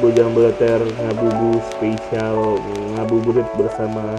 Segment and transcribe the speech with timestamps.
[0.00, 2.56] Bujang Beleter Ngabubu spesial
[2.96, 4.16] ngabuburit bersama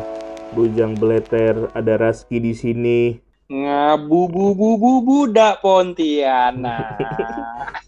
[0.54, 1.74] Bujang Beleter.
[1.74, 3.18] Ada Raski di sini.
[3.50, 7.02] Ngabubu bubu budak Pontianak.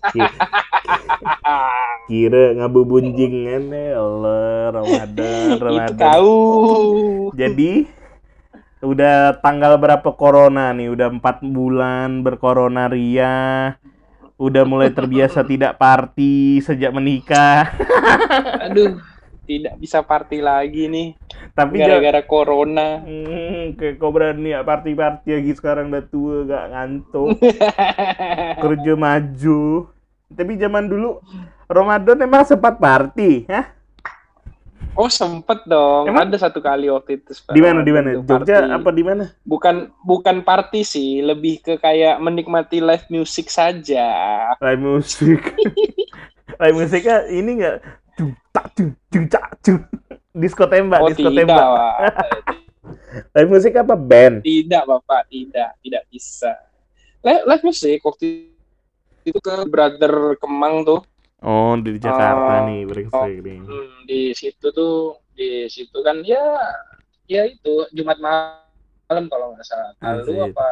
[0.10, 0.26] Ki-
[2.10, 6.18] Kira ngabubunjing ene Allah Ramadan Itu Ramadan.
[7.38, 7.72] Jadi
[8.84, 10.92] udah tanggal berapa corona nih?
[10.92, 13.78] Udah empat bulan bercorona ria.
[14.38, 17.74] Udah mulai terbiasa tidak party sejak menikah.
[18.70, 18.98] Aduh,
[19.44, 21.20] tidak bisa party lagi nih
[21.52, 23.04] Tapi gara-gara corona.
[23.04, 27.38] Hmm, kayak kau berani ya party-party lagi sekarang udah tua gak ngantuk
[28.64, 29.94] kerja maju
[30.34, 31.22] tapi zaman dulu
[31.70, 33.70] Ramadan emang sempat party ya
[34.94, 36.06] Oh sempet dong.
[36.06, 36.30] Emang?
[36.30, 37.34] Ada satu kali waktu itu.
[37.50, 38.78] di mana di mana Jogja party.
[38.78, 44.06] apa di mana Bukan bukan party sih, lebih ke kayak menikmati live music saja.
[44.62, 45.42] live musik
[46.62, 47.78] live musiknya ini enggak
[48.14, 49.82] cung tak cung cung tak cung
[50.38, 51.68] disko tembak oh disko tidak, tembak
[53.38, 56.54] live musik apa band Tidak, Bapak, tidak, tidak bisa.
[57.26, 58.54] Live, live music waktu
[59.26, 61.02] itu ke Brother Kemang tuh.
[61.44, 66.42] Oh di Jakarta Oh, nih brengsek nih Hmm, di situ tuh di situ kan ya
[67.28, 69.92] ya itu Jumat malam kalau nggak salah.
[70.02, 70.50] Lalu Anjir.
[70.54, 70.68] apa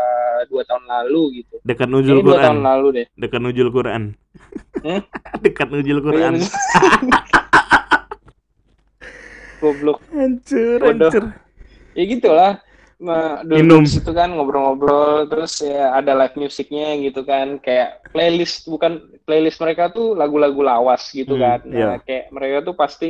[0.49, 1.55] dua tahun lalu gitu.
[1.61, 3.05] Dekat nujul ini dua tahun Quran lalu deh.
[3.17, 4.03] Dekat nujul Quran.
[4.81, 5.01] Hmm?
[5.45, 6.33] dekat nujul Quran.
[9.61, 10.01] Goblok.
[10.09, 11.23] Hancur hancur.
[11.93, 12.51] Ya gitulah
[13.01, 13.81] Nah, Minum.
[13.81, 19.01] dulu di situ kan ngobrol-ngobrol terus ya ada live musiknya gitu kan kayak playlist bukan
[19.25, 21.97] playlist mereka tuh lagu-lagu lawas gitu Hmm, kan nah iya.
[21.99, 23.09] kayak mereka tuh pasti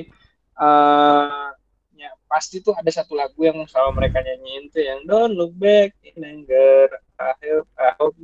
[0.55, 1.47] eh
[1.93, 5.91] ya pasti tuh ada satu lagu yang selalu mereka nyanyiin tuh yang Don't Look Back
[6.01, 6.87] in Anger
[7.19, 8.15] I hope, I hope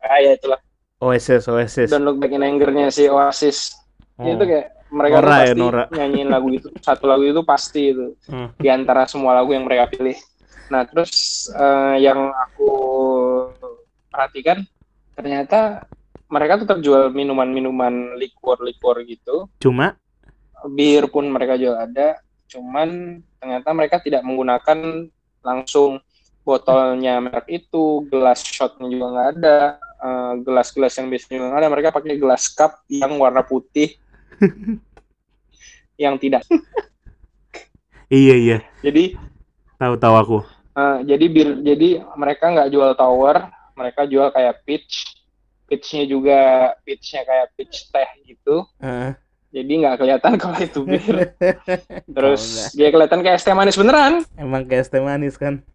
[0.00, 0.60] ah ya itulah
[0.98, 3.74] OSS OSS Don't Look Back in Anger-nya si Oasis
[4.14, 4.26] Oh.
[4.26, 5.84] itu kayak mereka Nora ya, pasti Nora.
[5.88, 8.50] nyanyiin lagu itu satu lagu itu pasti itu Hmm.
[8.54, 10.18] di antara semua lagu yang mereka pilih.
[10.68, 12.70] Nah, terus eh, yang aku
[14.12, 14.64] perhatikan
[15.16, 15.88] ternyata
[16.28, 19.48] mereka tetap jual minuman-minuman liquor-liquor gitu.
[19.58, 19.96] Cuma
[20.68, 22.18] Bir pun mereka jual ada,
[22.50, 25.06] cuman ternyata mereka tidak menggunakan
[25.40, 26.02] langsung
[26.42, 31.70] botolnya merek itu, gelas shotnya juga nggak ada, eh, gelas-gelas yang biasanya juga nggak ada.
[31.72, 33.96] Mereka pakai gelas cup yang warna putih,
[36.02, 36.42] yang tidak.
[38.10, 39.14] iya iya Jadi
[39.78, 40.57] tahu-tahu aku.
[40.78, 45.18] Eh, jadi bir jadi mereka nggak jual tower, mereka jual kayak pitch.
[45.66, 46.38] Pitchnya juga
[46.80, 48.62] pitchnya kayak pitch teh gitu.
[48.78, 49.12] Heeh.
[49.50, 51.34] Jadi nggak kelihatan kalau itu bir.
[52.16, 54.22] Terus Tahu dia kelihatan kayak es teh manis beneran.
[54.34, 55.58] Emang kayak es teh manis kan?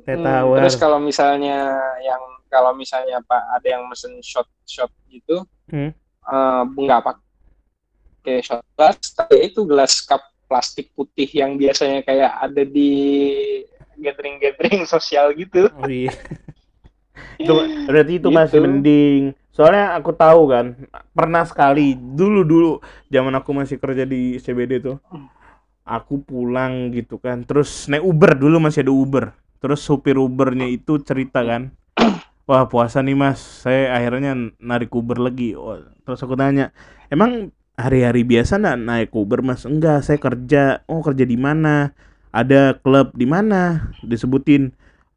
[0.00, 0.56] Teh Hmm, tawar.
[0.60, 5.92] terus kalau misalnya yang kalau misalnya pak ada yang mesen shot shot gitu, Hmm.
[6.26, 12.62] eh, nggak pakai shot glass, tapi itu gelas cup plastik putih yang biasanya kayak ada
[12.66, 12.90] di
[13.94, 15.70] gathering-gathering sosial gitu.
[15.70, 16.10] Oh iya.
[17.40, 17.52] itu
[17.86, 18.34] berarti itu Gitu.
[18.34, 19.22] masih mending.
[19.54, 20.66] Soalnya aku tahu kan,
[21.12, 24.96] pernah sekali dulu-dulu zaman aku masih kerja di CBD tuh.
[25.84, 29.24] Aku pulang gitu kan, terus naik Uber dulu masih ada Uber.
[29.60, 31.74] Terus supir Ubernya itu cerita kan,
[32.48, 35.52] wah puasa nih mas, saya akhirnya narik Uber lagi.
[35.58, 35.76] Oh,
[36.06, 36.70] terus aku tanya,
[37.10, 37.50] emang
[37.84, 39.64] hari-hari biasa nggak naik Uber mas?
[39.64, 40.84] Enggak, saya kerja.
[40.86, 41.92] Oh kerja di mana?
[42.30, 43.90] Ada klub di mana?
[44.04, 44.70] Disebutin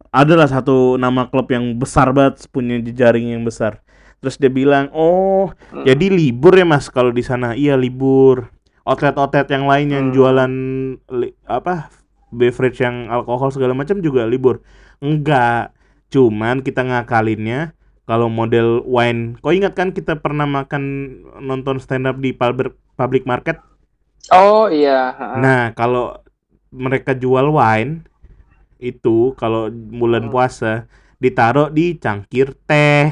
[0.10, 3.82] adalah satu nama klub yang besar banget punya jejaring yang besar.
[4.24, 5.84] Terus dia bilang, "Oh, Hmm.
[5.84, 8.48] jadi libur ya Mas kalau di sana?" Iya, libur.
[8.88, 10.16] Outlet-outlet yang lain yang Hmm.
[10.16, 10.52] jualan
[11.12, 11.90] li- apa?
[12.34, 14.66] beverage yang alkohol segala macam juga libur.
[14.98, 15.70] Enggak.
[16.10, 19.40] Cuman kita ngakalinnya kalau model wine.
[19.40, 20.84] Kau ingat kan kita pernah makan
[21.40, 23.60] nonton stand up di public market?
[24.32, 25.12] Oh iya.
[25.40, 26.20] Nah, kalau
[26.72, 28.04] mereka jual wine
[28.80, 30.34] itu kalau bulan Hmm.
[30.34, 30.88] puasa
[31.20, 33.12] ditaruh di cangkir teh.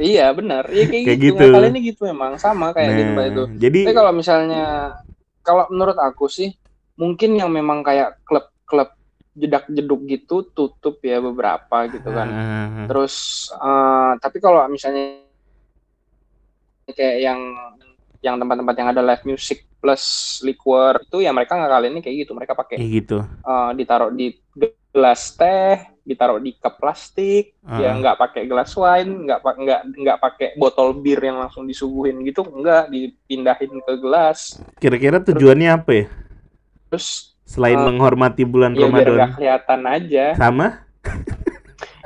[0.00, 1.34] Iya benar, iya kayak, Kayak gitu.
[1.36, 1.44] gitu.
[1.52, 3.44] Ngakalinnya gitu memang sama kayak di tempat itu.
[3.44, 4.64] Nah, jadi Tapi kalau misalnya,
[5.44, 6.56] kalau menurut aku sih,
[6.96, 8.88] mungkin yang memang kayak klub-klub
[9.30, 12.28] jedak-jeduk gitu tutup ya beberapa gitu kan.
[12.28, 13.14] Ah, Terus,
[13.52, 15.22] eh, tapi kalau misalnya
[16.90, 17.40] kayak yang
[18.20, 20.04] yang tempat-tempat yang ada live music plus
[20.44, 22.32] liquor itu ya mereka ngakalinnya kayak gitu.
[22.36, 23.18] Mereka pakai kayak gitu.
[23.24, 24.36] eh, ditaruh di
[24.90, 27.96] gelas teh, ditaruh di cup plastik, ya Ah.
[27.96, 32.90] nggak pakai gelas wine, nggak nggak nggak pakai botol bir yang langsung disuguhin gitu, nggak
[32.90, 34.58] dipindahin ke gelas.
[34.76, 36.06] Kira-kira tujuannya apa ya?
[36.90, 39.30] Terus Selain Eh, menghormati bulan ya biar Ramadan.
[39.34, 40.24] kelihatan aja.
[40.38, 40.86] Sama?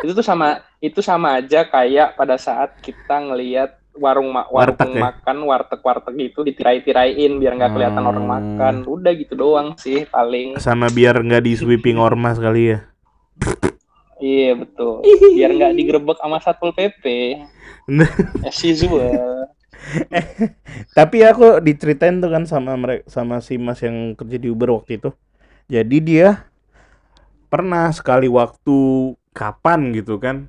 [0.00, 0.48] Itu tuh sama
[0.78, 5.00] itu sama aja kayak pada saat kita ngelihat warung ma- warung Warteg ya?
[5.04, 8.34] makan warteg-warteg itu ditirai-tirain biar nggak kelihatan orang Hmm.
[8.34, 8.74] makan.
[8.86, 10.56] Udah gitu doang sih paling.
[10.56, 12.78] Sama biar nggak di sweeping ormas kali ya.
[14.16, 15.04] Iya betul.
[15.30, 17.04] Biar nggak digerebek sama satpol pp.
[18.48, 19.44] As usual.
[20.90, 24.96] Tapi aku diceritain tuh kan sama mereka sama si Mas yang kerja di Uber waktu
[24.96, 25.12] itu.
[25.66, 26.44] Jadi dia
[27.48, 30.48] pernah sekali waktu kapan gitu kan.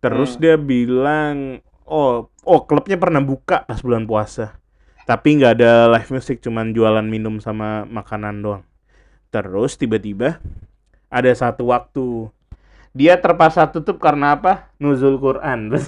[0.00, 0.40] Terus Hmm.
[0.40, 1.36] dia bilang,
[1.84, 4.56] "Oh, oh klubnya pernah buka pas bulan puasa.
[5.04, 8.64] Tapi nggak ada live music, cuman jualan minum sama makanan doang."
[9.28, 10.38] Terus tiba-tiba
[11.08, 12.28] ada satu waktu
[12.94, 14.70] dia terpaksa tutup karena apa?
[14.78, 15.68] Nuzul Quran.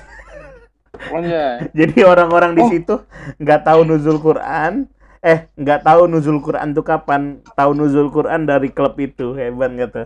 [1.13, 1.61] Oh iya.
[1.77, 2.71] jadi orang-orang di Oh.
[2.73, 2.95] situ
[3.37, 4.89] nggak tahu nuzul Quran,
[5.23, 10.03] eh nggak tahu nuzul Quran tuh kapan, tahu nuzul Quran dari klub itu hebat gitu.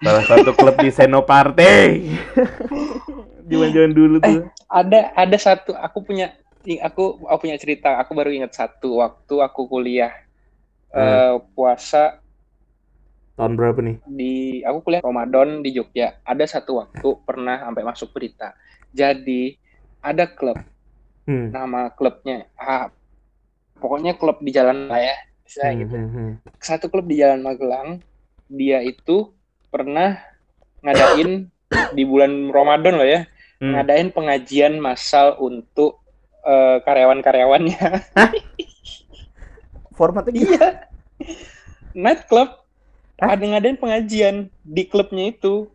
[0.00, 2.00] Salah satu klub di Senoparte.
[3.50, 4.40] Zaman-zaman dulu tuh.
[4.70, 6.32] Ada ada satu aku punya
[6.80, 7.98] aku aku punya cerita.
[8.00, 10.12] Aku baru ingat satu waktu aku kuliah
[10.94, 12.20] eh, puasa
[13.36, 13.96] Tahun berapa nih?
[14.04, 16.20] di aku kuliah Ramadan di Jogja.
[16.24, 18.54] Ada satu waktu pernah sampai masuk berita.
[18.92, 19.54] Jadi
[20.02, 20.58] ada klub
[21.28, 21.54] Hmm.
[21.54, 22.90] nama klubnya ah,
[23.80, 25.94] pokoknya klub di jalan lah ya Misalnya Hmm, gitu.
[25.96, 26.30] hmm, hmm.
[26.62, 27.98] Satu klub di Jalan Magelang
[28.46, 29.34] dia itu
[29.66, 30.14] pernah
[30.80, 31.50] ngadain
[31.96, 33.26] di bulan Ramadan loh ya
[33.58, 33.76] Hmm.
[33.76, 36.00] ngadain pengajian massal untuk
[36.40, 37.76] eh, karyawan-karyawannya
[39.92, 40.48] Formatnya gitu.
[40.48, 40.66] iya
[41.92, 42.48] night club
[43.20, 43.36] Hah?
[43.36, 45.68] ada ngadain pengajian di klubnya itu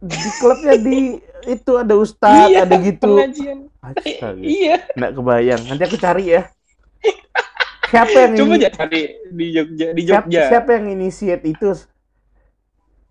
[0.00, 3.04] Di klubnya di itu ada ustadz, iya ada gitu.
[3.04, 4.40] pengajian Astaga.
[4.40, 5.60] iya Nggak kebayang.
[5.68, 6.48] Nanti aku cari ya.
[7.90, 8.66] Siapa yang coba ini?
[8.70, 9.02] cari
[9.34, 11.70] di Jogja di Siapa, Jogja siapa yang initiate itu?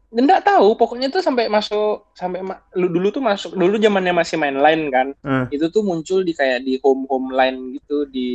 [0.10, 4.42] Nggak tahu, pokoknya tuh sampai masuk sampai ma- lu dulu tuh masuk dulu zamannya masih
[4.42, 5.08] main line kan.
[5.22, 5.46] Hmm.
[5.54, 8.30] Itu tuh muncul di kayak di home home line gitu, di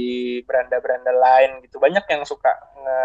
[0.46, 1.82] beranda-beranda line gitu.
[1.82, 3.02] Banyak yang suka nge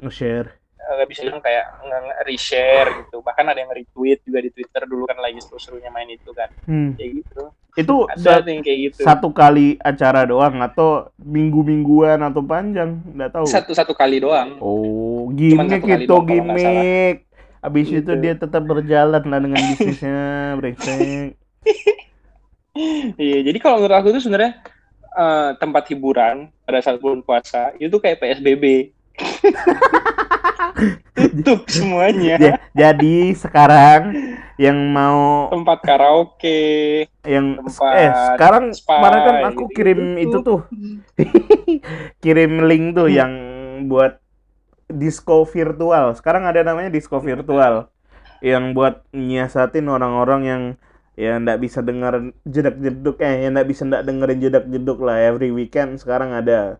[0.00, 0.48] Nge-share.
[0.78, 3.16] Nggak bisa bilang kayak nge nge- reshare gitu.
[3.20, 6.48] Bahkan ada yang retweet juga di Twitter dulu kan lagi seru-serunya main itu kan.
[6.64, 6.94] Hmm.
[6.94, 7.42] Kayak gitu.
[7.74, 9.00] Itu Ada yang kayak gitu.
[9.02, 12.98] satu kali acara doang atau minggu-mingguan atau panjang?
[13.06, 13.46] Nggak tahu.
[13.46, 14.58] Satu satu kali doang.
[14.58, 17.16] Oh, gimmick itu gimmick.
[17.58, 18.12] Abis itu Gitu.
[18.18, 20.18] dia tetap berjalan lah dengan bisnisnya,
[20.58, 21.34] brengsek.
[23.18, 24.62] Iya, jadi kalau menurut aku tuh sebenarnya
[25.10, 28.94] eh, tempat hiburan pada saat bulan puasa itu kayak PSBB.
[31.14, 32.36] Tutup semuanya.
[32.38, 34.14] Ja- Jadi sekarang
[34.58, 36.60] yang mau Tempat karaoke,
[37.22, 39.74] yang tempat eh sekarang spa, kemarin kan aku gitu-gitu.
[39.74, 40.22] kirim tutup.
[40.22, 40.60] itu tuh.
[42.22, 43.32] Kirim link tuh yang
[43.86, 44.18] buat
[44.88, 46.14] disco virtual.
[46.14, 47.90] Sekarang ada namanya disco virtual.
[48.38, 50.62] Yang buat nyiasatin orang-orang yang
[51.18, 55.18] ya ndak bisa dengar jedak jeduk eh yang ndak bisa ndak dengerin jedak jeduk lah.
[55.18, 56.78] Every weekend sekarang ada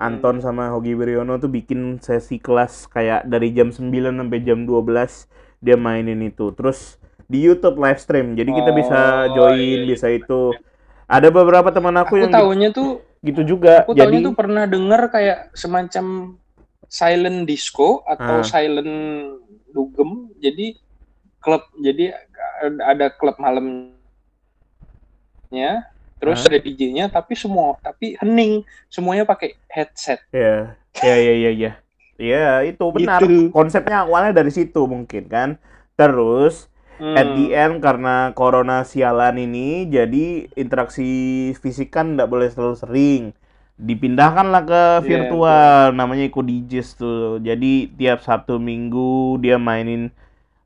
[0.00, 5.28] Anton sama Hogi Wiryono tuh bikin sesi kelas kayak dari jam 9 sampai jam 12
[5.60, 6.96] dia mainin itu terus
[7.28, 9.86] di YouTube live stream jadi kita bisa Oh, join iya, iya.
[9.86, 10.56] bisa itu
[11.04, 15.10] ada beberapa teman aku, Aku yang tahunya tuh, gitu juga aku jadi tuh pernah denger
[15.10, 16.38] kayak semacam
[16.88, 18.46] silent disco atau Ah.
[18.46, 18.94] silent
[19.70, 20.30] dugem.
[20.38, 20.78] Jadi
[21.38, 22.14] klub, jadi
[22.82, 23.92] ada klub malamnya,
[26.20, 30.20] terus ada DJ-nya, tapi semua, tapi hening, semuanya pakai headset.
[30.30, 31.72] ya ya ya ya ya
[32.20, 33.24] ya itu benar.
[33.24, 33.48] Gitu.
[33.50, 35.50] konsepnya awalnya dari situ mungkin kan?
[35.96, 36.68] Terus
[37.00, 37.16] Hmm.
[37.16, 41.08] at the end karena corona sialan ini jadi interaksi
[41.56, 43.22] fisik kan nggak boleh terlalu sering.
[43.80, 47.40] Dipindahkanlah ke Iya, virtual namanya Iko DJs tuh.
[47.40, 50.12] Jadi tiap Sabtu Minggu dia mainin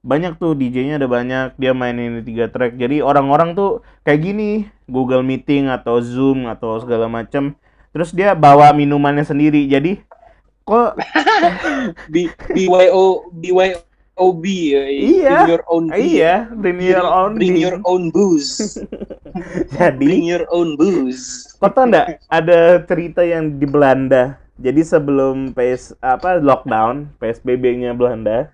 [0.04, 5.24] banyak tuh DJ-nya ada banyak dia mainin tiga track jadi orang-orang tuh kayak gini Google
[5.24, 7.56] Meeting atau Zoom atau segala macam
[7.96, 10.04] terus dia bawa minumannya sendiri jadi
[10.68, 11.00] kok
[12.12, 14.84] B BYO BYOB ya.
[14.92, 15.36] Iya.
[15.40, 16.04] Bring your own beer.
[16.04, 18.76] iya bring your own Bring your own booze.
[19.76, 21.56] jadi Bring your own booze.
[21.56, 28.52] kok tau nggak ada cerita yang di Belanda jadi sebelum PS apa lockdown PSBB-nya Belanda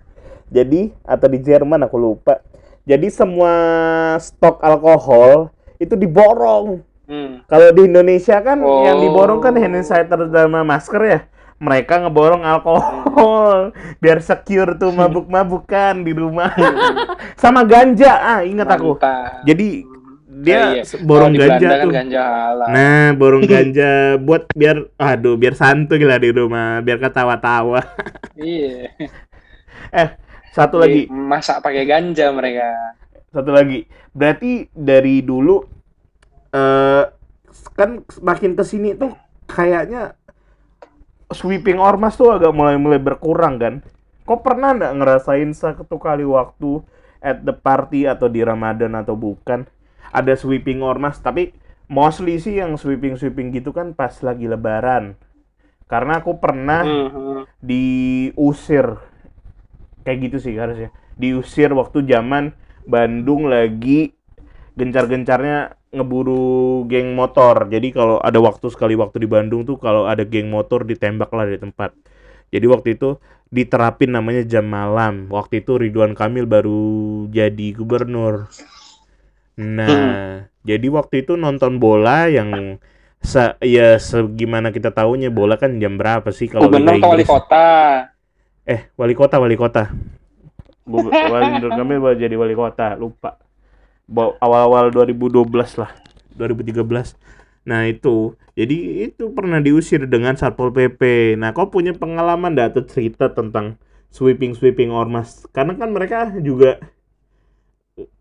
[0.51, 2.43] jadi atau di Jerman aku lupa
[2.83, 3.53] jadi semua
[4.17, 7.43] stok alkohol itu diborong Hmm.
[7.43, 8.87] Kalau di Indonesia kan Oh.
[8.87, 11.19] yang diborong kan hand sanitizer sama masker ya.
[11.59, 16.55] Mereka ngeborong alkohol biar secure tuh mabuk-mabukan di rumah.
[17.41, 18.15] sama ganja.
[18.15, 18.95] Ah, ingat aku.
[18.95, 19.43] Mantap.
[19.43, 19.83] Jadi
[20.39, 20.83] dia Oh, iya.
[21.03, 21.91] borong di ganja kan tuh.
[21.91, 22.67] ganja halal.
[22.71, 27.83] Nah, borong ganja buat biar aduh, biar santuy lah di rumah, biar ketawa-tawa.
[28.39, 28.87] Iya.
[29.91, 30.07] Eh,
[30.51, 31.07] satu lagi.
[31.07, 32.95] Masak pakai ganja mereka.
[33.31, 33.87] Satu lagi.
[34.11, 35.63] Berarti dari dulu
[36.51, 37.05] eh
[37.75, 39.15] kan makin ke sini tuh
[39.47, 40.15] kayaknya
[41.31, 43.79] sweeping ormas tuh agak mulai-mulai berkurang kan.
[44.27, 46.83] Kok pernah nggak ngerasain satu kali waktu
[47.23, 49.63] at the party atau di Ramadan atau bukan
[50.11, 51.55] ada sweeping ormas tapi
[51.87, 55.15] mostly sih yang sweeping-sweeping gitu kan pas lagi lebaran.
[55.87, 57.43] Karena aku pernah Hmm.
[57.59, 59.10] diusir
[60.03, 60.89] kayak gitu sih harusnya.
[61.17, 62.53] Diusir waktu zaman
[62.85, 64.13] Bandung lagi
[64.73, 67.67] gencar-gencarnya ngeburu geng motor.
[67.67, 71.45] Jadi kalau ada waktu sekali waktu di Bandung tuh kalau ada geng motor ditembak lah
[71.45, 71.93] di tempat.
[72.51, 73.19] Jadi waktu itu
[73.51, 75.27] diterapin namanya jam malam.
[75.27, 78.47] Waktu itu Ridwan Kamil baru jadi gubernur.
[79.59, 82.79] Nah jadi waktu itu nonton bola yang
[83.21, 87.69] se ya segimana kita tahunya bola kan jam berapa sih kalau Gubernur atau wali kota?
[88.65, 89.89] Eh, wali kota, wali kota.
[90.85, 93.37] Ridwan Kamil baru jadi wali kota, lupa.
[94.11, 95.91] Awal-awal 2012 lah,
[96.35, 97.15] 2013.
[97.63, 101.33] Nah itu, jadi itu pernah diusir dengan Satpol PP.
[101.37, 103.77] Nah, kau punya pengalaman atau cerita tentang
[104.11, 105.45] sweeping-sweeping ormas?
[105.53, 106.81] Karena kan mereka juga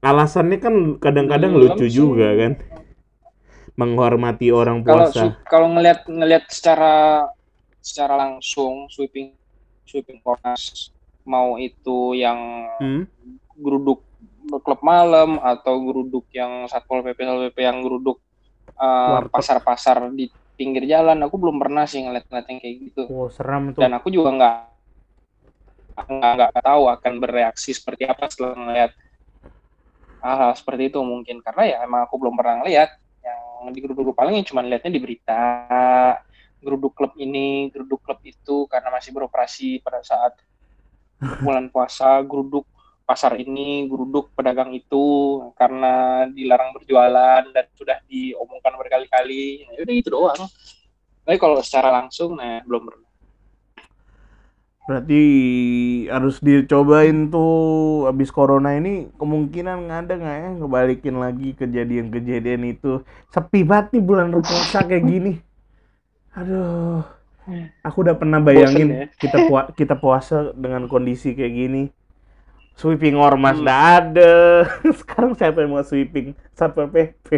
[0.04, 1.97] alasannya kan kadang-kadang Belum lucu sih.
[1.97, 2.52] juga kan.
[3.80, 5.40] Menghormati orang puasa.
[5.49, 7.25] kalau ngelihat ngelihat secara
[7.80, 9.39] secara langsung sweeping
[9.90, 10.94] sweeping Ormas
[11.26, 12.38] mau itu yang
[12.80, 13.04] Hmm?
[13.61, 14.00] geruduk
[14.64, 18.16] klub malam atau geruduk yang satpol pp satpol pp yang geruduk
[18.80, 21.20] uh, pasar-pasar di pinggir jalan.
[21.28, 23.02] Aku belum pernah sih ngeliat-ngeliat yang kayak gitu.
[23.12, 23.80] Oh, seram tuh.
[23.85, 24.56] dan aku juga nggak
[26.00, 28.92] nggak nggak tahu akan bereaksi seperti apa setelah ngeliat
[30.25, 31.44] hal-hal seperti itu mungkin.
[31.44, 35.40] Karena ya emang aku belum pernah ngeliat yang di geruduk paling cuma lihatnya di berita
[36.61, 40.38] geruduk klub ini geruduk klub itu karena masih beroperasi pada saat
[41.45, 42.69] bulan puasa geruduk
[43.05, 45.02] pasar ini geruduk pedagang itu
[45.59, 50.40] karena dilarang berjualan dan sudah diomongkan berkali-kali ya udah itu doang
[51.26, 53.11] tapi kalau secara langsung nah belum pernah
[54.90, 55.23] Berarti
[56.11, 62.99] harus dicobain tuh abis corona ini kemungkinan ada nggak ya ngebalikin lagi kejadian-kejadian itu.
[63.31, 65.33] Sepi banget nih bulan puasa kayak gini.
[66.37, 67.02] Aduh.
[67.82, 69.04] Aku udah pernah bayangin Bosen ya.
[69.22, 71.82] kita pua- kita puasa dengan kondisi kayak gini.
[72.78, 73.66] Sweeping ormas Hmm.
[73.66, 74.32] nggak ada.
[75.02, 76.38] Sekarang siapa yang mau sweeping?
[76.54, 77.26] Satpol PP.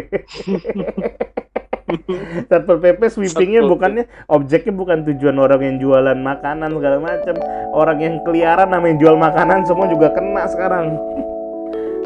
[2.49, 7.35] Satpol PP sweepingnya bukannya objeknya bukan tujuan orang yang jualan makanan segala macam.
[7.73, 10.97] Orang yang keliaran namanya jual makanan semua juga kena sekarang.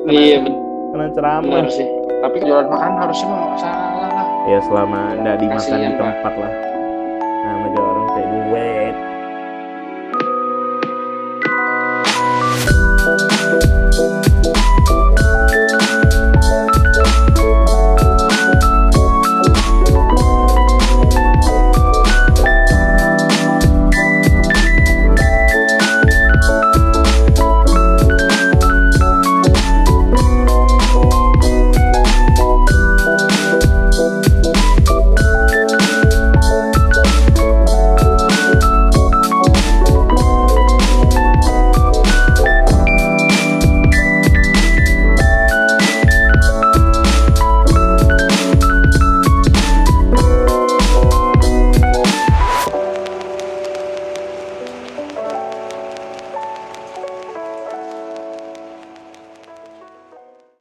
[0.07, 1.66] Kena, iya benar kena ceramah.
[1.69, 1.85] sih
[2.16, 3.86] tapi jualan makanan harusnya lah
[4.47, 5.99] Ya selama nggak dimakan di Pak.
[5.99, 6.53] tempat lah.
[7.43, 8.75] Nah, negara orang kayak duit.